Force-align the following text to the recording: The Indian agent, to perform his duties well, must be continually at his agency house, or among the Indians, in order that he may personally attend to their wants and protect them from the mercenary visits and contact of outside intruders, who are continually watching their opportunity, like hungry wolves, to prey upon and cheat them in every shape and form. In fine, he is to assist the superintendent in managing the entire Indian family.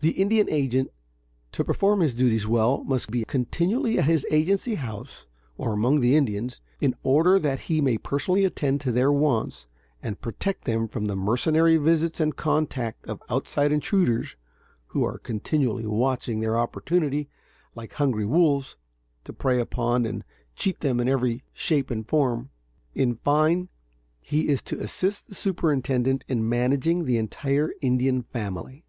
The 0.00 0.10
Indian 0.10 0.50
agent, 0.50 0.90
to 1.52 1.64
perform 1.64 2.00
his 2.00 2.12
duties 2.12 2.46
well, 2.46 2.84
must 2.84 3.10
be 3.10 3.24
continually 3.24 3.98
at 3.98 4.04
his 4.04 4.26
agency 4.30 4.74
house, 4.74 5.24
or 5.56 5.72
among 5.72 6.00
the 6.00 6.14
Indians, 6.14 6.60
in 6.78 6.94
order 7.02 7.38
that 7.38 7.60
he 7.60 7.80
may 7.80 7.96
personally 7.96 8.44
attend 8.44 8.82
to 8.82 8.92
their 8.92 9.10
wants 9.10 9.66
and 10.02 10.20
protect 10.20 10.64
them 10.66 10.86
from 10.88 11.06
the 11.06 11.16
mercenary 11.16 11.78
visits 11.78 12.20
and 12.20 12.36
contact 12.36 13.06
of 13.06 13.22
outside 13.30 13.72
intruders, 13.72 14.36
who 14.88 15.02
are 15.02 15.16
continually 15.16 15.86
watching 15.86 16.40
their 16.40 16.58
opportunity, 16.58 17.30
like 17.74 17.94
hungry 17.94 18.26
wolves, 18.26 18.76
to 19.24 19.32
prey 19.32 19.58
upon 19.58 20.04
and 20.04 20.22
cheat 20.54 20.80
them 20.80 21.00
in 21.00 21.08
every 21.08 21.42
shape 21.54 21.90
and 21.90 22.06
form. 22.06 22.50
In 22.94 23.14
fine, 23.14 23.70
he 24.20 24.48
is 24.50 24.60
to 24.64 24.78
assist 24.78 25.28
the 25.28 25.34
superintendent 25.34 26.22
in 26.28 26.46
managing 26.46 27.06
the 27.06 27.16
entire 27.16 27.72
Indian 27.80 28.22
family. 28.24 28.82